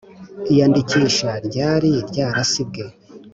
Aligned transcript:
iyandikisha 0.51 1.29
ryari 1.47 1.91
ryarasibwe 2.09 2.83